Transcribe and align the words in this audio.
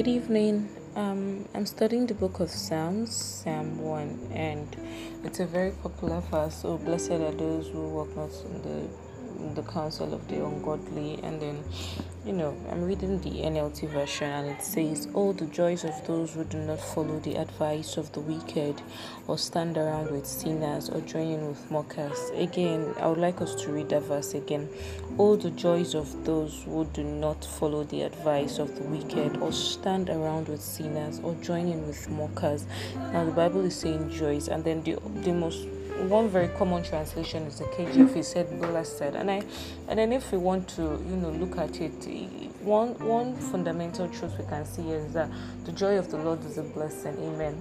Good 0.00 0.08
evening. 0.08 0.70
Um, 0.96 1.46
I'm 1.54 1.66
studying 1.66 2.06
the 2.06 2.14
book 2.14 2.40
of 2.40 2.48
Psalms, 2.48 3.14
Psalm 3.14 3.78
1, 3.82 4.30
and 4.32 4.66
it's 5.24 5.40
a 5.40 5.44
very 5.44 5.72
popular 5.72 6.20
verse. 6.20 6.54
So, 6.54 6.78
blessed 6.78 7.10
are 7.10 7.32
those 7.32 7.68
who 7.68 7.86
walk 7.86 8.16
not 8.16 8.30
in 8.46 8.62
the 8.62 8.88
the 9.54 9.62
counsel 9.62 10.12
of 10.14 10.26
the 10.28 10.36
ungodly 10.36 11.18
and 11.22 11.40
then 11.40 11.62
you 12.24 12.32
know 12.32 12.54
i'm 12.70 12.82
reading 12.82 13.20
the 13.22 13.30
nlt 13.30 13.88
version 13.90 14.28
and 14.28 14.48
it 14.48 14.62
says 14.62 15.08
all 15.14 15.32
the 15.32 15.46
joys 15.46 15.84
of 15.84 16.06
those 16.06 16.34
who 16.34 16.44
do 16.44 16.58
not 16.58 16.78
follow 16.78 17.18
the 17.20 17.34
advice 17.36 17.96
of 17.96 18.12
the 18.12 18.20
wicked 18.20 18.80
or 19.26 19.38
stand 19.38 19.78
around 19.78 20.10
with 20.10 20.26
sinners 20.26 20.90
or 20.90 21.00
join 21.02 21.28
in 21.28 21.46
with 21.46 21.70
mockers. 21.70 22.30
Again 22.34 22.94
i 23.00 23.06
would 23.06 23.18
like 23.18 23.40
us 23.40 23.54
to 23.62 23.70
read 23.70 23.88
that 23.90 24.02
verse 24.02 24.34
again. 24.34 24.68
All 25.18 25.36
the 25.36 25.50
joys 25.50 25.94
of 25.94 26.24
those 26.24 26.62
who 26.64 26.84
do 26.92 27.04
not 27.04 27.44
follow 27.44 27.84
the 27.84 28.02
advice 28.02 28.58
of 28.58 28.74
the 28.76 28.82
wicked 28.84 29.36
or 29.38 29.52
stand 29.52 30.10
around 30.10 30.48
with 30.48 30.60
sinners 30.60 31.20
or 31.22 31.34
join 31.36 31.68
in 31.68 31.86
with 31.86 32.08
mockers. 32.10 32.66
Now 33.12 33.24
the 33.24 33.32
bible 33.32 33.64
is 33.64 33.76
saying 33.76 34.10
joys 34.10 34.48
and 34.48 34.64
then 34.64 34.82
the 34.82 34.98
the 35.22 35.32
most 35.32 35.66
one 36.08 36.28
very 36.28 36.48
common 36.48 36.82
translation 36.82 37.44
is 37.44 37.58
the 37.58 37.64
KJV. 37.66 38.14
He 38.14 38.22
said 38.22 38.60
blessed, 38.60 39.02
and 39.02 39.30
I, 39.30 39.42
and 39.88 39.98
then 39.98 40.12
if 40.12 40.32
we 40.32 40.38
want 40.38 40.68
to, 40.70 40.82
you 40.82 41.16
know, 41.16 41.30
look 41.30 41.58
at 41.58 41.80
it, 41.80 41.92
one 42.62 42.98
one 42.98 43.36
fundamental 43.36 44.08
truth 44.08 44.38
we 44.38 44.44
can 44.46 44.64
see 44.64 44.90
is 44.90 45.12
that 45.14 45.30
the 45.64 45.72
joy 45.72 45.98
of 45.98 46.10
the 46.10 46.18
Lord 46.18 46.44
is 46.44 46.58
a 46.58 46.62
blessing. 46.62 47.16
Amen. 47.18 47.56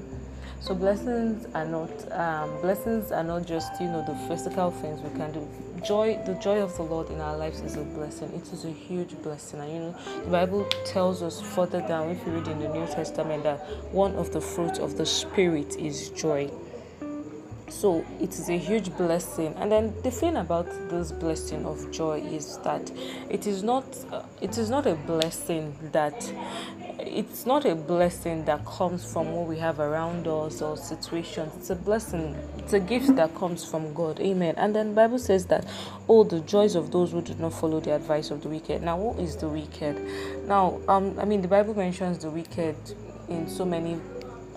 So 0.62 0.76
blessings 0.76 1.48
are 1.56 1.66
not 1.66 1.90
um, 2.12 2.60
blessings 2.62 3.12
are 3.12 3.24
not 3.24 3.46
just 3.46 3.80
you 3.80 3.88
know 3.88 4.04
the 4.06 4.16
physical 4.28 4.72
things 4.72 5.02
we 5.02 5.10
can 5.18 5.32
do. 5.32 5.48
Joy, 5.86 6.20
the 6.26 6.34
joy 6.34 6.62
of 6.62 6.76
the 6.76 6.84
Lord 6.84 7.10
in 7.10 7.22
our 7.22 7.38
lives 7.38 7.62
is 7.62 7.78
a 7.78 7.84
blessing. 7.84 8.34
It 8.34 8.52
is 8.52 8.66
a 8.66 8.72
huge 8.72 9.16
blessing, 9.22 9.62
and 9.62 9.72
you 9.72 9.80
know 9.80 9.96
the 10.26 10.30
Bible 10.30 10.68
tells 10.86 11.22
us 11.22 11.42
further 11.42 11.80
down 11.82 12.10
if 12.10 12.26
you 12.26 12.34
read 12.34 12.48
in 12.48 12.60
the 12.60 12.68
New 12.68 12.86
Testament 12.88 13.44
that 13.44 13.60
one 13.94 14.16
of 14.16 14.34
the 14.34 14.42
fruits 14.42 14.80
of 14.80 14.98
the 14.98 15.06
Spirit 15.06 15.78
is 15.78 16.10
joy 16.10 16.52
so 17.70 18.06
it 18.20 18.34
is 18.34 18.50
a 18.50 18.58
huge 18.58 18.96
blessing. 18.98 19.54
And 19.58 19.72
then 19.72 19.94
the 20.04 20.12
thing 20.12 20.38
about 20.38 20.66
this 20.90 21.12
blessing 21.12 21.66
of 21.66 21.92
joy 21.92 22.20
is 22.22 22.58
that 22.60 22.92
it 23.30 23.48
is 23.48 23.64
not 23.64 23.86
uh, 24.12 24.24
it 24.42 24.58
is 24.58 24.70
not 24.70 24.86
a 24.86 24.96
blessing 24.96 25.76
that 25.92 26.32
it's 27.00 27.46
not 27.46 27.66
a 27.66 27.76
blessing 27.76 28.46
that 28.46 28.66
comes 28.66 29.10
from 29.12 29.32
what 29.32 29.48
we 29.48 29.58
have 29.58 29.80
around 29.80 30.28
us 30.28 30.62
or 30.62 30.78
situations. 30.78 31.54
It's 31.58 31.70
a 31.70 31.76
blessing 31.76 32.36
it's 32.58 32.74
a 32.74 32.80
gift 32.80 33.16
that 33.16 33.34
comes 33.36 33.64
from 33.64 33.94
god. 33.94 34.20
Amen. 34.20 34.56
And 34.58 34.76
then 34.76 34.94
bible 34.94 35.20
says 35.20 35.46
that 35.48 35.66
all 36.08 36.24
the 36.24 36.42
joys 36.42 36.76
of 36.76 36.92
those 36.92 37.12
who 37.12 37.22
do 37.22 37.36
not 37.36 37.54
follow 37.54 37.80
the 37.80 37.94
advice 37.94 38.32
of 38.32 38.42
the 38.42 38.50
wicked. 38.50 38.82
Now 38.82 38.98
what 38.98 39.20
is 39.20 39.36
the 39.36 39.48
wicked? 39.48 39.96
Now 40.48 40.80
um 40.88 41.18
i 41.20 41.26
mean 41.26 41.42
the 41.42 41.48
bible 41.48 41.74
mentions 41.76 42.20
the 42.20 42.30
wicked 42.30 42.76
in 43.30 43.48
so 43.48 43.64
many 43.64 44.00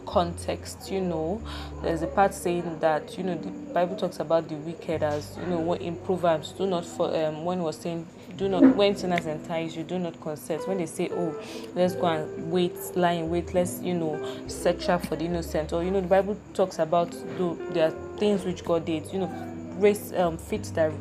context 0.07 0.91
you 0.91 1.01
know. 1.01 1.43
There's 1.83 2.03
a 2.03 2.07
part 2.07 2.35
saying 2.35 2.79
that 2.81 3.17
you 3.17 3.25
know 3.25 3.37
the 3.37 3.51
bible 3.73 3.97
talks 3.97 4.21
about 4.21 4.49
the 4.49 4.57
wicked 4.57 5.03
as 5.03 5.37
you 5.41 5.47
know 5.47 5.73
in 5.75 5.97
proverbs 5.97 6.53
do 6.53 6.67
not 6.67 6.85
for 6.85 7.15
um, 7.17 7.45
when 7.45 7.63
was 7.63 7.77
saying 7.77 8.07
do 8.37 8.49
not 8.49 8.77
when 8.77 8.97
sinners 8.97 9.27
entice 9.27 9.77
you 9.77 9.85
do 9.85 9.99
not 9.99 10.21
consent. 10.21 10.67
When 10.67 10.79
they 10.79 10.87
say 10.87 11.09
oh 11.13 11.39
let's 11.75 11.95
go 11.95 12.07
and 12.07 12.51
wait 12.51 12.77
in 12.95 13.31
wait 13.31 13.55
let's 13.55 13.81
you 13.83 13.95
know 13.95 14.19
search 14.49 14.89
up 14.89 15.07
for 15.07 15.17
the 15.17 15.25
innocent. 15.25 15.73
Or 15.73 15.83
you 15.83 15.91
know 15.91 16.01
the 16.01 16.09
bible 16.09 16.37
talks 16.55 16.79
about 16.79 17.11
do 17.39 17.59
there 17.73 17.89
are 17.89 18.19
things 18.19 18.45
which 18.45 18.65
god 18.65 18.85
did 18.85 19.13
you 19.13 19.21
know 19.21 19.49
race 19.79 20.13
um 20.15 20.37
fit 20.39 20.65
that 20.75 20.93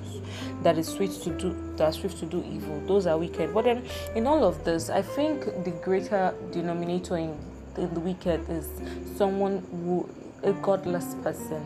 that 0.63 0.77
is 0.77 0.88
sweet 0.88 1.11
to 1.11 1.30
do 1.38 1.55
that 1.77 1.93
swift 1.93 2.19
to 2.19 2.25
do 2.25 2.43
evil. 2.52 2.80
Those 2.88 3.08
are 3.08 3.17
wicked. 3.17 3.53
But 3.53 3.65
then 3.65 3.83
in 4.15 4.27
all 4.27 4.43
of 4.43 4.63
this 4.63 4.89
i 4.89 5.02
think 5.02 5.45
the 5.63 5.71
greater 5.83 6.33
denominator 6.52 7.17
in 7.17 7.21
in 7.21 7.50
the 7.75 8.00
wicked 8.00 8.50
is 8.50 8.67
someone 9.16 9.64
who 9.71 10.09
a 10.43 10.54
godless 10.54 11.15
person. 11.23 11.65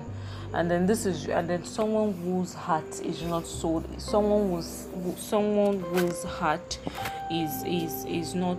And 0.54 0.72
then 0.72 0.86
this 0.86 1.06
is 1.06 1.28
and 1.28 1.50
then 1.50 1.66
someone 1.66 2.14
whose 2.14 2.54
heart 2.54 3.02
is 3.02 3.22
not 3.24 3.46
sold 3.46 3.86
someone 4.02 4.50
who's 4.50 4.88
someone 5.18 5.80
whose 5.82 6.24
heart 6.24 6.80
is 7.30 7.64
is 7.66 8.06
is 8.06 8.36
not 8.36 8.58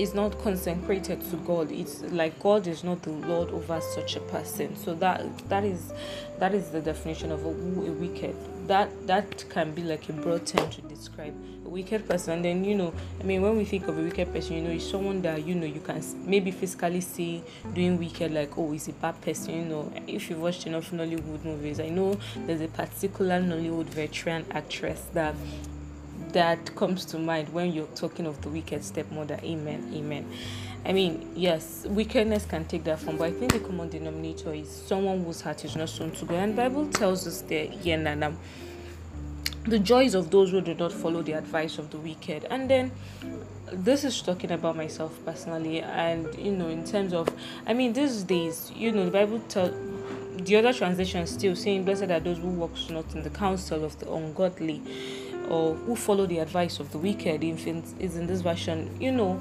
is 0.00 0.14
not 0.14 0.38
consecrated 0.42 1.20
to 1.30 1.36
God. 1.36 1.70
It's 1.70 2.00
like 2.02 2.38
God 2.40 2.66
is 2.66 2.82
not 2.82 3.02
the 3.02 3.10
Lord 3.10 3.50
over 3.50 3.80
such 3.80 4.16
a 4.16 4.20
person. 4.20 4.74
So 4.76 4.94
that 4.94 5.22
that 5.48 5.64
is 5.64 5.92
that 6.38 6.54
is 6.54 6.70
the 6.70 6.80
definition 6.80 7.30
of 7.30 7.44
a, 7.44 7.48
a 7.48 7.92
wicked. 7.92 8.34
That 8.66 9.06
that 9.06 9.44
can 9.50 9.72
be 9.72 9.82
like 9.82 10.08
a 10.08 10.12
broad 10.14 10.46
term 10.46 10.70
to 10.70 10.80
describe 10.82 11.34
a 11.66 11.68
wicked 11.68 12.08
person. 12.08 12.34
And 12.34 12.44
then 12.44 12.64
you 12.64 12.74
know, 12.74 12.94
I 13.20 13.24
mean, 13.24 13.42
when 13.42 13.58
we 13.58 13.64
think 13.64 13.88
of 13.88 13.98
a 13.98 14.02
wicked 14.02 14.32
person, 14.32 14.56
you 14.56 14.62
know, 14.62 14.70
it's 14.70 14.88
someone 14.88 15.20
that 15.22 15.46
you 15.46 15.54
know 15.54 15.66
you 15.66 15.80
can 15.80 16.02
maybe 16.24 16.50
physically 16.50 17.02
see 17.02 17.42
doing 17.74 17.98
wicked, 17.98 18.32
like 18.32 18.56
oh, 18.56 18.72
he's 18.72 18.88
a 18.88 18.92
bad 18.92 19.20
person. 19.20 19.54
You 19.54 19.64
know, 19.64 19.92
if 20.06 20.30
you've 20.30 20.40
watched 20.40 20.66
enough 20.66 20.90
Nollywood 20.92 21.44
movies, 21.44 21.78
I 21.78 21.90
know 21.90 22.18
there's 22.46 22.62
a 22.62 22.68
particular 22.68 23.40
Nollywood 23.42 23.86
veteran 23.86 24.46
actress 24.52 25.06
that 25.12 25.34
that 26.32 26.74
comes 26.76 27.04
to 27.06 27.18
mind 27.18 27.48
when 27.50 27.72
you're 27.72 27.86
talking 27.88 28.26
of 28.26 28.40
the 28.42 28.48
wicked 28.48 28.84
stepmother. 28.84 29.38
Amen. 29.42 29.90
Amen. 29.94 30.30
I 30.84 30.92
mean, 30.92 31.30
yes, 31.34 31.84
wickedness 31.88 32.46
can 32.46 32.64
take 32.64 32.84
that 32.84 33.00
form, 33.00 33.18
but 33.18 33.24
I 33.24 33.32
think 33.32 33.52
the 33.52 33.60
common 33.60 33.90
denominator 33.90 34.54
is 34.54 34.70
someone 34.70 35.24
whose 35.24 35.42
heart 35.42 35.64
is 35.64 35.76
not 35.76 35.90
sown 35.90 36.12
to 36.12 36.24
God. 36.24 36.36
And 36.36 36.56
Bible 36.56 36.86
tells 36.88 37.26
us 37.26 37.42
there, 37.42 37.66
yeah, 37.82 37.96
Nana, 37.96 38.34
the 39.64 39.78
joys 39.78 40.14
of 40.14 40.30
those 40.30 40.52
who 40.52 40.62
do 40.62 40.74
not 40.74 40.92
follow 40.92 41.20
the 41.20 41.32
advice 41.32 41.78
of 41.78 41.90
the 41.90 41.98
wicked. 41.98 42.46
And 42.48 42.70
then 42.70 42.92
this 43.70 44.04
is 44.04 44.22
talking 44.22 44.52
about 44.52 44.74
myself 44.74 45.18
personally, 45.24 45.82
and 45.82 46.34
you 46.38 46.52
know, 46.52 46.68
in 46.68 46.84
terms 46.84 47.12
of, 47.12 47.28
I 47.66 47.74
mean, 47.74 47.92
these 47.92 48.22
days, 48.22 48.72
you 48.74 48.90
know, 48.90 49.04
the 49.04 49.10
Bible 49.10 49.40
tells 49.40 49.74
the 50.46 50.56
other 50.56 50.72
translation 50.72 51.26
still 51.26 51.54
saying, 51.54 51.84
Blessed 51.84 52.04
are 52.04 52.20
those 52.20 52.38
who 52.38 52.48
walk 52.48 52.72
not 52.88 53.14
in 53.14 53.22
the 53.22 53.30
counsel 53.30 53.84
of 53.84 53.98
the 53.98 54.10
ungodly 54.10 54.80
or 55.50 55.74
who 55.74 55.94
follow 55.94 56.24
the 56.26 56.38
advice 56.38 56.80
of 56.80 56.90
the 56.92 56.98
wicked 56.98 57.44
infants 57.44 57.94
is 57.98 58.16
in 58.16 58.26
this 58.26 58.40
version 58.40 58.88
you 59.00 59.12
know 59.12 59.40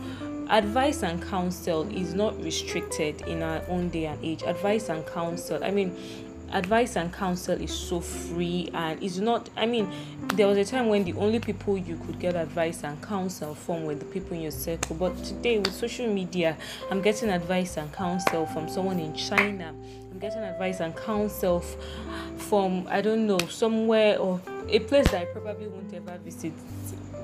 advice 0.49 1.03
and 1.03 1.21
counsel 1.21 1.87
is 1.95 2.13
not 2.13 2.37
restricted 2.43 3.21
in 3.27 3.43
our 3.43 3.61
own 3.69 3.87
day 3.89 4.05
and 4.07 4.23
age. 4.23 4.41
Advice 4.43 4.89
and 4.89 5.05
counsel 5.05 5.63
i 5.63 5.69
mean 5.71 5.95
advice 6.51 6.95
and 6.95 7.13
counsel 7.13 7.61
is 7.61 7.71
so 7.71 7.99
free 7.99 8.69
and 8.73 9.01
it's 9.03 9.17
not 9.17 9.49
i 9.55 9.67
mean 9.67 9.87
there 10.33 10.47
was 10.47 10.57
a 10.57 10.65
time 10.65 10.87
when 10.87 11.03
the 11.03 11.13
only 11.13 11.39
people 11.39 11.77
you 11.77 11.95
could 11.97 12.19
get 12.19 12.35
advice 12.35 12.83
and 12.83 13.01
counsel 13.03 13.53
from 13.53 13.83
were 13.85 13.95
the 13.95 14.05
people 14.05 14.35
in 14.35 14.41
your 14.41 14.51
circle. 14.51 14.95
But 14.95 15.15
today 15.23 15.59
with 15.59 15.73
social 15.73 16.11
media 16.11 16.57
i'm 16.89 17.01
getting 17.01 17.29
advice 17.29 17.77
and 17.77 17.91
counsel 17.93 18.47
from 18.47 18.67
someone 18.67 18.99
in 18.99 19.13
china. 19.15 19.75
I'm 20.11 20.19
getting 20.19 20.41
advice 20.41 20.79
and 20.79 20.95
counsel 20.95 21.59
from 22.37 22.87
i 22.89 23.01
don't 23.01 23.27
know 23.27 23.37
somewhere 23.37 24.17
or 24.17 24.41
a 24.71 24.79
place 24.79 25.09
that 25.11 25.21
I 25.21 25.25
probably 25.25 25.67
won't 25.67 25.93
ever 25.93 26.17
visit 26.19 26.53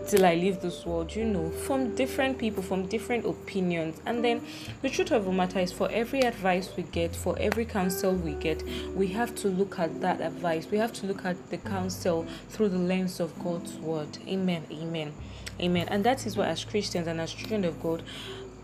till 0.08 0.26
I 0.26 0.36
leave 0.36 0.62
this 0.62 0.86
world, 0.86 1.16
you 1.16 1.26
know, 1.26 1.50
from 1.50 1.96
different 1.96 2.38
people, 2.38 2.62
from 2.62 2.86
different 2.88 3.26
opinions. 3.26 4.00
And 4.06 4.24
then 4.24 4.46
the 4.82 4.90
truth 4.90 5.12
of 5.12 5.26
the 5.26 5.32
matter 5.32 5.60
is, 5.60 5.72
for 5.72 5.90
every 5.92 6.22
advice 6.22 6.70
we 6.76 6.84
get, 6.84 7.16
for 7.16 7.36
every 7.40 7.66
counsel 7.66 8.14
we 8.14 8.34
get, 8.34 8.64
we 8.96 9.08
have 9.08 9.36
to 9.36 9.48
look 9.48 9.80
at 9.80 10.02
that 10.02 10.22
advice. 10.22 10.68
We 10.70 10.78
have 10.78 10.94
to 10.94 11.08
look 11.08 11.26
at 11.26 11.50
the 11.50 11.58
counsel 11.58 12.26
through 12.50 12.70
the 12.70 12.78
lens 12.78 13.20
of 13.20 13.38
God's 13.44 13.76
word. 13.78 14.18
Amen. 14.28 14.66
Amen. 14.72 15.14
Amen. 15.60 15.88
And 15.90 16.04
that 16.04 16.26
is 16.26 16.38
why, 16.38 16.48
as 16.48 16.66
Christians 16.66 17.08
and 17.08 17.20
as 17.20 17.34
children 17.34 17.66
of 17.66 17.82
God, 17.82 18.04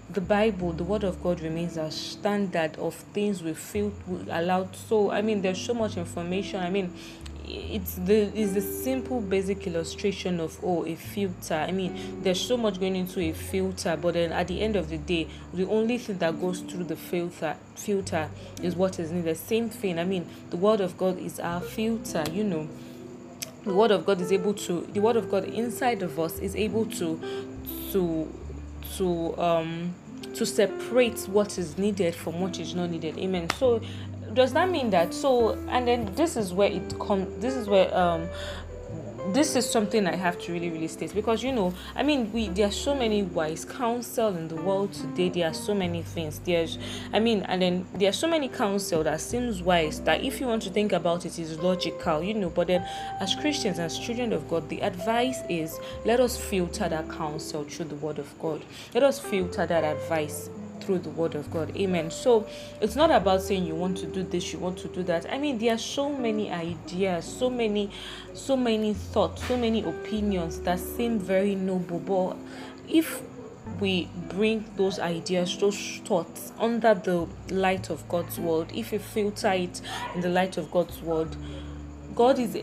the 0.09 0.21
Bible, 0.21 0.73
the 0.73 0.83
Word 0.83 1.05
of 1.05 1.23
God 1.23 1.39
remains 1.39 1.77
our 1.77 1.91
standard 1.91 2.75
of 2.77 2.93
things 2.93 3.41
we 3.41 3.53
feel 3.53 3.93
allowed. 4.29 4.75
So, 4.75 5.09
I 5.09 5.21
mean, 5.21 5.41
there's 5.41 5.61
so 5.61 5.73
much 5.73 5.95
information. 5.95 6.59
I 6.59 6.69
mean, 6.69 6.93
it's 7.51 7.95
the 7.95 8.31
it's 8.37 8.53
the 8.53 8.61
simple 8.61 9.21
basic 9.21 9.67
illustration 9.67 10.39
of 10.39 10.57
oh 10.63 10.85
a 10.85 10.95
filter. 10.95 11.55
I 11.55 11.71
mean 11.71 12.21
there's 12.23 12.39
so 12.39 12.57
much 12.57 12.79
going 12.79 12.95
into 12.95 13.19
a 13.19 13.33
filter 13.33 13.97
but 14.01 14.13
then 14.13 14.31
at 14.31 14.47
the 14.47 14.61
end 14.61 14.75
of 14.75 14.89
the 14.89 14.97
day 14.97 15.27
the 15.53 15.67
only 15.67 15.97
thing 15.97 16.17
that 16.19 16.39
goes 16.39 16.61
through 16.61 16.85
the 16.85 16.95
filter 16.95 17.55
filter 17.75 18.29
is 18.61 18.75
what 18.75 18.99
is 18.99 19.11
needed. 19.11 19.35
Same 19.37 19.69
thing 19.69 19.99
i 19.99 20.03
mean 20.03 20.27
the 20.49 20.57
word 20.57 20.81
of 20.81 20.97
god 20.97 21.17
is 21.19 21.39
our 21.39 21.61
filter 21.61 22.23
you 22.31 22.43
know. 22.43 22.67
The 23.63 23.73
word 23.73 23.91
of 23.91 24.05
god 24.05 24.21
is 24.21 24.31
able 24.31 24.53
to 24.55 24.81
the 24.93 24.99
word 24.99 25.15
of 25.15 25.29
god 25.29 25.45
inside 25.45 26.01
of 26.01 26.19
us 26.19 26.39
is 26.39 26.55
able 26.55 26.85
to 26.85 27.19
to 27.91 28.31
to 28.97 29.37
um 29.37 29.93
to 30.35 30.45
separate 30.45 31.19
what 31.27 31.57
is 31.57 31.77
needed 31.77 32.15
from 32.15 32.39
what 32.39 32.59
is 32.59 32.73
not 32.73 32.89
needed. 32.89 33.17
Amen. 33.17 33.49
So 33.57 33.81
does 34.33 34.53
that 34.53 34.69
mean 34.69 34.89
that 34.89 35.13
so 35.13 35.53
and 35.69 35.87
then 35.87 36.13
this 36.15 36.37
is 36.37 36.53
where 36.53 36.71
it 36.71 36.99
comes 36.99 37.27
this 37.41 37.55
is 37.55 37.67
where 37.67 37.95
um 37.95 38.27
this 39.33 39.55
is 39.55 39.69
something 39.69 40.07
I 40.07 40.15
have 40.15 40.39
to 40.41 40.51
really, 40.51 40.69
really 40.69 40.87
state 40.87 41.13
because 41.13 41.43
you 41.43 41.51
know, 41.51 41.73
I 41.95 42.03
mean, 42.03 42.31
we 42.33 42.49
there 42.49 42.67
are 42.67 42.71
so 42.71 42.95
many 42.95 43.23
wise 43.23 43.65
counsel 43.65 44.35
in 44.35 44.47
the 44.47 44.55
world 44.55 44.93
today. 44.93 45.29
There 45.29 45.47
are 45.49 45.53
so 45.53 45.73
many 45.73 46.01
things. 46.01 46.39
There's, 46.39 46.77
I 47.13 47.19
mean, 47.19 47.43
and 47.43 47.61
then 47.61 47.85
there 47.93 48.09
are 48.09 48.13
so 48.13 48.27
many 48.27 48.47
counsel 48.49 49.03
that 49.03 49.21
seems 49.21 49.61
wise 49.61 50.01
that 50.01 50.23
if 50.23 50.39
you 50.39 50.47
want 50.47 50.63
to 50.63 50.69
think 50.69 50.91
about 50.91 51.25
it, 51.25 51.37
is 51.37 51.59
logical, 51.59 52.23
you 52.23 52.33
know. 52.33 52.49
But 52.49 52.67
then, 52.67 52.81
as 53.19 53.35
Christians, 53.35 53.79
as 53.79 53.97
children 53.97 54.33
of 54.33 54.49
God, 54.49 54.67
the 54.69 54.81
advice 54.81 55.39
is 55.49 55.79
let 56.05 56.19
us 56.19 56.37
filter 56.37 56.89
that 56.89 57.09
counsel 57.09 57.63
through 57.63 57.85
the 57.85 57.95
Word 57.95 58.19
of 58.19 58.39
God. 58.39 58.63
Let 58.93 59.03
us 59.03 59.19
filter 59.19 59.65
that 59.65 59.83
advice 59.83 60.49
through 60.81 60.99
the 60.99 61.09
word 61.09 61.35
of 61.35 61.51
God. 61.51 61.75
Amen. 61.77 62.11
So 62.11 62.47
it's 62.81 62.95
not 62.95 63.11
about 63.11 63.41
saying 63.41 63.65
you 63.65 63.75
want 63.75 63.97
to 63.97 64.05
do 64.05 64.23
this, 64.23 64.51
you 64.51 64.59
want 64.59 64.77
to 64.79 64.87
do 64.87 65.03
that. 65.03 65.31
I 65.31 65.37
mean, 65.37 65.57
there 65.57 65.75
are 65.75 65.77
so 65.77 66.11
many 66.11 66.51
ideas, 66.51 67.25
so 67.25 67.49
many, 67.49 67.91
so 68.33 68.57
many 68.57 68.93
thoughts, 68.93 69.45
so 69.47 69.57
many 69.57 69.83
opinions 69.83 70.59
that 70.61 70.79
seem 70.79 71.19
very 71.19 71.55
noble. 71.55 71.99
But 71.99 72.37
if 72.89 73.21
we 73.79 74.09
bring 74.29 74.65
those 74.75 74.99
ideas, 74.99 75.57
those 75.57 76.01
thoughts 76.05 76.51
under 76.59 76.93
the 76.93 77.27
light 77.49 77.89
of 77.89 78.07
God's 78.09 78.39
word, 78.39 78.71
if 78.73 78.91
we 78.91 78.97
filter 78.97 79.51
it 79.51 79.81
in 80.15 80.21
the 80.21 80.29
light 80.29 80.57
of 80.57 80.71
God's 80.71 81.01
word, 81.01 81.35
God 82.15 82.39
is 82.39 82.57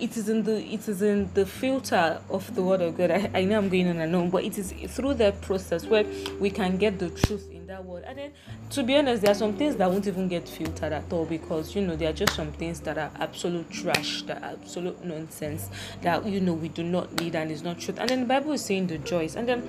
it 0.00 0.16
is 0.16 0.28
in 0.28 0.42
the 0.42 0.62
it 0.62 0.88
is 0.88 1.02
in 1.02 1.30
the 1.34 1.44
filter 1.44 2.20
of 2.30 2.54
the 2.54 2.62
word 2.62 2.80
of 2.80 2.96
God. 2.96 3.10
I, 3.10 3.30
I 3.34 3.44
know 3.44 3.58
I'm 3.58 3.68
going 3.68 3.88
on 3.88 3.98
and 4.00 4.14
on, 4.16 4.30
but 4.30 4.44
it 4.44 4.58
is 4.58 4.72
through 4.88 5.14
that 5.14 5.40
process 5.42 5.84
where 5.86 6.04
we 6.40 6.50
can 6.50 6.76
get 6.76 6.98
the 6.98 7.10
truth 7.10 7.48
in 7.50 7.66
that 7.66 7.84
word. 7.84 8.04
And 8.06 8.18
then 8.18 8.32
to 8.70 8.82
be 8.82 8.96
honest, 8.96 9.22
there 9.22 9.32
are 9.32 9.34
some 9.34 9.54
things 9.54 9.76
that 9.76 9.90
won't 9.90 10.06
even 10.06 10.28
get 10.28 10.48
filtered 10.48 10.92
at 10.92 11.12
all 11.12 11.26
because 11.26 11.74
you 11.74 11.82
know 11.82 11.96
there 11.96 12.10
are 12.10 12.14
just 12.14 12.34
some 12.34 12.52
things 12.52 12.80
that 12.80 12.98
are 12.98 13.10
absolute 13.20 13.70
trash, 13.70 14.22
that 14.22 14.42
are 14.42 14.52
absolute 14.52 15.04
nonsense 15.04 15.68
that 16.02 16.24
you 16.26 16.40
know 16.40 16.54
we 16.54 16.68
do 16.68 16.82
not 16.82 17.12
need 17.20 17.34
and 17.36 17.50
is 17.50 17.62
not 17.62 17.78
truth. 17.78 17.98
And 17.98 18.08
then 18.08 18.20
the 18.20 18.26
Bible 18.26 18.52
is 18.52 18.64
saying 18.64 18.86
the 18.86 18.98
joys. 18.98 19.36
And 19.36 19.48
then 19.48 19.68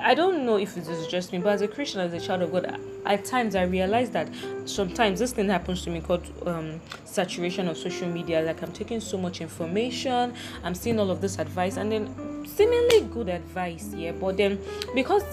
I 0.00 0.14
don't 0.14 0.44
know 0.44 0.56
if 0.56 0.76
it 0.76 0.86
is 0.88 1.06
just 1.06 1.32
me, 1.32 1.38
but 1.38 1.54
as 1.54 1.62
a 1.62 1.68
Christian, 1.68 2.00
as 2.00 2.12
a 2.12 2.20
child 2.20 2.42
of 2.42 2.52
God, 2.52 2.78
at 3.04 3.24
times 3.24 3.54
I 3.54 3.62
realize 3.62 4.10
that 4.10 4.28
sometimes 4.64 5.20
this 5.20 5.32
thing 5.32 5.48
happens 5.48 5.82
to 5.84 5.90
me 5.90 6.00
called 6.00 6.26
um, 6.46 6.80
saturation 7.04 7.68
of 7.68 7.76
social 7.76 8.08
media. 8.08 8.42
Like 8.42 8.62
I'm 8.62 8.72
taking 8.72 9.00
so 9.00 9.16
much 9.16 9.40
information, 9.40 10.34
I'm 10.62 10.74
seeing 10.74 10.98
all 10.98 11.10
of 11.10 11.20
this 11.20 11.38
advice, 11.38 11.76
and 11.76 11.90
then 11.90 12.46
seemingly 12.46 13.02
good 13.02 13.28
advice, 13.28 13.92
yeah. 13.94 14.12
But 14.12 14.36
then 14.36 14.60
because 14.94 15.24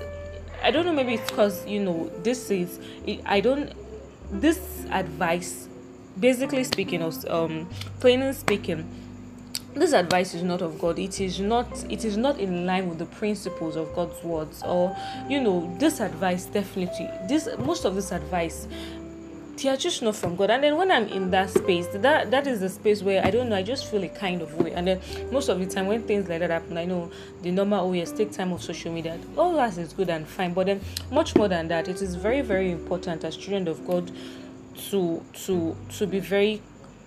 I 0.63 0.71
don't 0.71 0.85
know, 0.85 0.93
maybe 0.93 1.15
it's 1.15 1.29
because 1.29 1.65
you 1.67 1.83
know 1.83 2.09
this 2.23 2.49
is 2.49 2.79
I 3.25 3.39
don't 3.41 3.73
this 4.31 4.85
advice, 4.91 5.67
basically 6.19 6.63
speaking, 6.63 7.03
or 7.03 7.11
um, 7.29 7.69
plainly 7.99 8.33
speaking 8.33 8.89
this 9.73 9.93
advice 9.93 10.33
is 10.33 10.43
not 10.43 10.61
of 10.61 10.79
god. 10.79 10.99
It 10.99 11.19
is 11.19 11.39
not 11.39 11.67
it 11.91 12.05
is 12.05 12.17
not 12.17 12.39
in 12.39 12.65
line 12.65 12.89
with 12.89 12.99
the 12.99 13.05
principles 13.05 13.75
of 13.75 13.93
god's 13.95 14.23
words 14.23 14.61
or 14.63 14.95
you 15.29 15.41
know 15.41 15.75
this 15.79 15.99
advice 15.99 16.45
definitely 16.45 17.09
this 17.27 17.47
most 17.59 17.85
of 17.85 17.95
this 17.95 18.11
advice 18.11 18.67
they 19.57 19.69
are 19.69 19.77
just 19.77 20.01
not 20.01 20.15
from 20.15 20.35
god. 20.35 20.49
And 20.51 20.63
then 20.63 20.77
when 20.77 20.91
i'm 20.91 21.07
in 21.07 21.31
that 21.31 21.49
space 21.49 21.87
that 21.87 22.31
that 22.31 22.47
is 22.47 22.59
the 22.59 22.69
space 22.69 23.01
where 23.01 23.25
i 23.25 23.29
don't 23.31 23.49
know 23.49 23.55
i 23.55 23.63
just 23.63 23.89
feel 23.89 24.03
a 24.03 24.09
kind 24.09 24.41
of 24.41 24.53
way. 24.55 24.71
And 24.73 24.87
then 24.87 25.01
most 25.31 25.49
of 25.49 25.59
the 25.59 25.65
time 25.65 25.87
when 25.87 26.03
things 26.03 26.29
like 26.29 26.39
that 26.39 26.49
happen 26.49 26.77
i 26.77 26.85
know 26.85 27.11
the 27.41 27.51
normal 27.51 27.95
yes 27.95 28.11
take 28.11 28.31
time 28.31 28.51
of 28.51 28.61
social 28.61 28.91
media. 28.91 29.17
All 29.37 29.53
that 29.55 29.77
is 29.77 29.93
good 29.93 30.09
and 30.09 30.27
fine. 30.27 30.53
But 30.53 30.67
then 30.67 30.81
much 31.11 31.35
more 31.35 31.47
than 31.47 31.67
that 31.69 31.87
it 31.87 32.01
is 32.01 32.15
very 32.15 32.41
very 32.41 32.71
important 32.71 33.23
as 33.23 33.35
children 33.35 33.67
of 33.67 33.85
god 33.87 34.11
to 34.89 35.23
to 35.45 35.75
to 35.97 36.07
be 36.07 36.19
very 36.19 36.61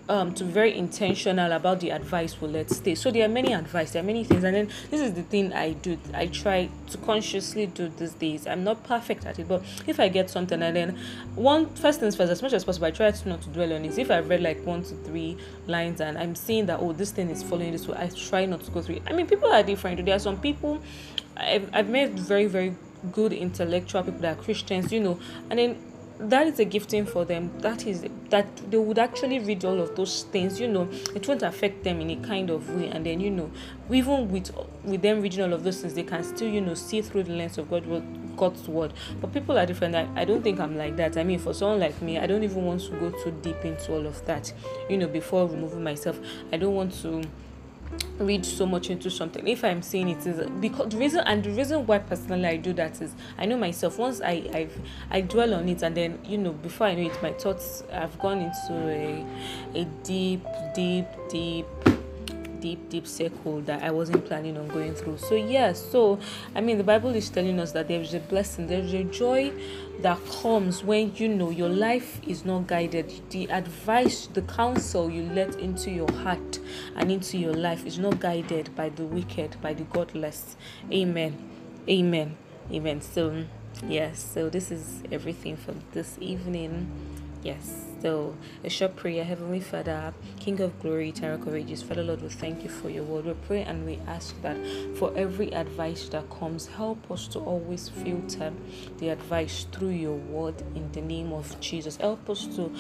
um 0.09 0.33
to 0.35 0.45
be 0.45 0.53
very 0.53 0.77
intentional 0.77 1.53
about 1.53 1.81
the 1.81 1.91
advice 1.91 2.41
we 2.41 2.49
let 2.49 2.71
stay. 2.71 2.95
So 2.95 3.11
there 3.11 3.25
are 3.25 3.29
many 3.29 3.53
advice 3.53 3.93
there 3.93 4.03
are 4.03 4.07
many 4.07 4.25
things 4.25 4.45
and 4.45 4.55
then 4.55 4.71
this 4.91 5.01
is 5.01 5.15
the 5.15 5.23
thing 5.23 5.53
i 5.53 5.73
do 5.73 5.99
i 6.15 6.27
try 6.27 6.69
to 6.91 6.99
consciously 6.99 7.67
do 7.67 7.89
these 7.89 8.15
days. 8.15 8.47
I'm 8.47 8.65
not 8.65 8.85
perfect 8.85 9.27
at 9.27 9.39
it 9.39 9.49
but 9.49 9.63
if 9.87 9.99
i 9.99 10.09
get 10.09 10.31
something 10.31 10.63
and 10.63 10.77
then 10.77 10.99
one 11.35 11.69
first 11.75 12.01
things 12.01 12.17
first 12.17 12.31
as 12.31 12.43
much 12.43 12.53
as 12.53 12.65
possible 12.65 12.87
i 12.87 12.91
try 12.91 13.11
to 13.11 13.29
not 13.29 13.43
to 13.43 13.49
dwell 13.49 13.73
on 13.73 13.85
it. 13.85 13.99
If 13.99 14.11
i've 14.11 14.29
read 14.29 14.43
like 14.43 14.65
one 14.65 14.83
to 14.85 14.95
three 14.95 15.37
lines 15.67 16.01
and 16.01 16.17
i'm 16.19 16.35
seeing 16.35 16.67
that 16.67 16.81
oh 16.81 16.93
this 16.93 17.11
thing 17.11 17.31
is 17.31 17.43
following 17.43 17.73
this 17.73 17.89
way 17.89 17.97
i 17.99 18.09
try 18.09 18.47
not 18.47 18.63
to 18.65 18.71
go 18.71 18.83
through 18.83 18.97
it. 18.97 19.03
I 19.07 19.13
mean 19.13 19.27
people 19.27 19.53
are 19.53 19.63
different. 19.63 20.05
There 20.05 20.15
are 20.15 20.21
some 20.21 20.41
people 20.41 20.81
i've, 21.37 21.69
I've 21.73 21.89
met 21.89 22.11
very 22.11 22.47
very 22.47 22.75
good 23.13 23.33
intellectual 23.33 24.03
people 24.03 24.21
that 24.21 24.39
are 24.39 24.43
christians 24.43 24.91
you 24.91 25.01
know 25.01 25.19
and 25.51 25.59
then 25.59 25.77
that 26.19 26.47
is 26.47 26.59
a 26.59 26.65
gifting 26.65 27.07
for 27.07 27.25
them. 27.25 27.51
That 27.59 27.87
is 27.87 28.05
that 28.31 28.71
they 28.71 28.79
would 28.79 28.99
actually 28.99 29.39
read 29.39 29.65
all 29.65 29.81
of 29.81 29.95
those 29.97 30.25
things 30.25 30.59
you 30.59 30.69
know. 30.69 30.89
It 31.15 31.27
won't 31.29 31.43
affect 31.43 31.85
them 31.85 32.01
in 32.01 32.11
a 32.11 32.17
kind 32.27 32.51
of 32.51 32.69
way. 32.71 32.89
And 32.89 33.05
then 33.05 33.21
you 33.21 33.31
know 33.31 33.51
even 33.91 34.31
with 34.31 34.51
with 34.85 35.03
them 35.03 35.21
reading 35.21 35.43
all 35.43 35.53
of 35.53 35.65
those 35.65 35.81
things 35.81 35.95
they 35.95 36.03
can 36.03 36.25
still 36.25 36.49
you 36.49 36.61
know 36.61 36.75
see 36.75 37.03
through 37.03 37.25
the 37.25 37.33
lens 37.33 37.59
of 37.59 37.71
god 37.71 37.85
god's 38.37 38.69
word. 38.69 38.93
But 39.21 39.33
people 39.33 39.59
are 39.59 39.67
different. 39.67 39.95
I, 39.95 40.09
I 40.15 40.25
don't 40.25 40.43
think 40.43 40.61
i'm 40.61 40.77
like 40.77 40.97
that. 40.97 41.17
I 41.17 41.25
mean 41.25 41.39
for 41.39 41.55
someone 41.55 41.81
like 41.81 42.01
me 42.03 42.19
i 42.19 42.27
don't 42.27 42.43
even 42.43 42.65
want 42.65 42.83
to 42.83 42.91
go 42.93 43.11
too 43.11 43.33
deep 43.43 43.65
into 43.65 43.93
all 43.93 44.07
of 44.07 44.25
that 44.27 44.53
you 44.89 44.99
know 44.99 45.09
before 45.09 45.47
removing 45.47 45.83
myself. 45.85 46.19
I 46.53 46.57
don't 46.57 46.75
want 46.75 46.93
to 47.03 47.23
read 48.19 48.45
so 48.45 48.67
much 48.67 48.91
into 48.91 49.11
something. 49.11 49.47
If 49.47 49.65
i'm 49.65 49.83
saying 49.83 50.09
it 50.09 50.27
is 50.27 50.49
because 50.61 50.89
the 50.91 50.97
reason 50.97 51.21
and 51.27 51.43
the 51.43 51.51
reason 51.51 51.87
why 51.87 51.99
personally 51.99 52.47
i 52.47 52.57
do 52.57 52.73
that 52.75 53.01
is 53.01 53.15
i 53.39 53.47
know 53.47 53.57
myself 53.57 53.99
once 53.99 54.21
i 54.21 54.49
i've 54.53 54.79
i 55.11 55.21
dwell 55.21 55.55
on 55.55 55.69
it 55.69 55.83
and 55.83 55.97
then 55.97 56.19
you 56.25 56.39
know 56.39 56.53
before 56.53 56.87
i 56.89 56.95
know 56.95 57.11
it 57.11 57.23
my 57.23 57.33
thoughts 57.33 57.83
have 57.91 58.19
gone 58.19 58.41
into 58.41 58.73
a 58.89 59.27
a 59.75 59.85
deep 60.03 60.45
deep 60.75 61.07
deep 61.29 61.67
deep 62.61 62.89
deep 62.89 63.07
circle 63.07 63.61
that 63.63 63.83
i 63.83 63.91
wasn't 63.91 64.25
planning 64.27 64.57
on 64.57 64.69
going 64.69 64.95
through. 64.95 65.19
So 65.19 65.35
yeah 65.35 65.73
so 65.73 66.19
i 66.55 66.61
mean 66.61 66.79
the 66.79 66.85
bible 66.85 67.15
is 67.15 67.29
telling 67.31 67.61
us 67.61 67.73
that 67.73 67.89
there 67.89 68.01
is 68.01 68.15
a 68.15 68.21
blessing 68.21 68.67
there 68.67 68.81
is 68.81 68.95
a 68.95 69.05
joy 69.05 69.53
that 70.01 70.19
comes 70.43 70.85
when 70.85 71.15
you 71.17 71.29
know 71.29 71.51
your 71.51 71.69
life 71.69 72.21
is 72.27 72.45
not 72.45 72.67
guided. 72.67 73.13
The 73.31 73.51
advice 73.51 74.27
the 74.27 74.43
counsel 74.43 75.11
you 75.11 75.23
let 75.33 75.55
into 75.57 75.91
your 75.91 76.11
heart 76.23 76.59
and 76.97 77.11
into 77.11 77.39
your 77.39 77.55
life 77.55 77.87
is 77.87 77.99
not 77.99 78.21
guided 78.21 78.75
by 78.77 78.91
the 78.91 79.05
wicked 79.05 79.57
by 79.63 79.75
the 79.75 79.85
godless. 79.85 80.57
Amen. 80.93 81.37
Amen. 81.89 82.37
Amen. 82.73 83.01
So 83.01 83.45
yes 83.87 84.33
so 84.35 84.49
this 84.49 84.71
is 84.71 85.03
everything 85.11 85.57
for 85.57 85.75
this 85.93 86.17
evening. 86.21 86.91
Yes 87.43 87.86
so, 88.03 88.37
a 88.63 88.69
short 88.69 88.95
prayer, 88.95 89.25
Heavenly 89.25 89.61
Father, 89.61 90.13
King 90.39 90.61
of 90.61 90.79
Glory, 90.81 91.09
Eternal 91.09 91.39
Courageous, 91.39 91.83
Father 91.83 92.03
Lord, 92.03 92.21
we 92.21 92.29
thank 92.29 92.63
you 92.63 92.69
for 92.69 92.91
your 92.91 93.05
word. 93.05 93.25
We 93.25 93.33
pray 93.47 93.63
and 93.63 93.87
we 93.87 93.99
ask 94.07 94.41
that 94.43 94.57
for 94.97 95.13
every 95.17 95.53
advice 95.53 96.09
that 96.11 96.29
comes, 96.29 96.67
help 96.67 97.11
us 97.11 97.27
to 97.29 97.39
always 97.39 97.89
filter 97.89 98.53
the 98.99 99.09
advice 99.09 99.67
through 99.73 99.91
your 99.91 100.17
word 100.17 100.61
in 100.75 100.93
the 100.93 101.01
name 101.01 101.33
of 101.33 101.59
Jesus. 101.61 101.97
Help 101.97 102.29
us 102.29 102.47
to 102.57 102.71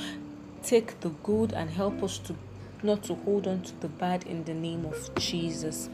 take 0.62 1.00
the 1.00 1.08
good 1.08 1.52
and 1.52 1.70
help 1.70 2.02
us 2.02 2.18
to 2.18 2.36
not 2.82 3.02
to 3.04 3.14
hold 3.14 3.46
on 3.46 3.62
to 3.62 3.80
the 3.80 3.88
bad 3.88 4.24
in 4.24 4.44
the 4.44 4.54
name 4.54 4.84
of 4.84 5.14
Jesus. 5.16 5.88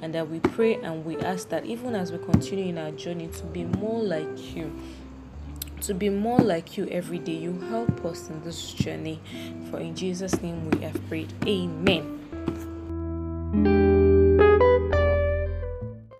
And 0.00 0.14
that 0.14 0.30
we 0.30 0.40
pray 0.40 0.76
and 0.76 1.04
we 1.04 1.16
ask 1.18 1.48
that 1.50 1.66
even 1.66 1.94
as 1.94 2.12
we 2.12 2.18
continue 2.18 2.66
in 2.66 2.78
our 2.78 2.92
journey 2.92 3.28
to 3.28 3.44
be 3.44 3.64
more 3.64 4.02
like 4.02 4.54
you 4.54 4.72
to 5.88 5.94
be 5.94 6.10
more 6.10 6.38
like 6.38 6.76
you 6.76 6.86
every 6.90 7.18
day. 7.18 7.32
You 7.32 7.58
help 7.70 8.04
us 8.04 8.28
in 8.28 8.44
this 8.44 8.74
journey. 8.74 9.18
For 9.70 9.80
in 9.80 9.96
Jesus' 9.96 10.40
name 10.42 10.68
we 10.70 10.82
have 10.82 11.08
prayed. 11.08 11.32
Amen. 11.46 12.17